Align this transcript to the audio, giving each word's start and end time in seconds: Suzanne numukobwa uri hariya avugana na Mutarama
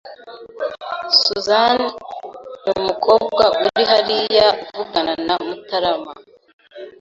Suzanne 1.21 1.87
numukobwa 2.65 3.43
uri 3.63 3.81
hariya 3.91 4.47
avugana 4.79 5.13
na 5.27 5.35
Mutarama 5.45 6.11